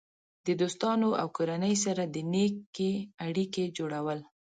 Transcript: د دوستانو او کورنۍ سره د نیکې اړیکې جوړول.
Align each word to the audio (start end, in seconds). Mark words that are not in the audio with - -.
د 0.45 0.47
دوستانو 0.61 1.09
او 1.21 1.27
کورنۍ 1.37 1.75
سره 1.85 2.03
د 2.07 2.17
نیکې 2.33 2.91
اړیکې 3.25 3.65
جوړول. 3.77 4.19